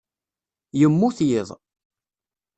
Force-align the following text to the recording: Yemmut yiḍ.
Yemmut 0.79 1.17
yiḍ. 1.27 1.49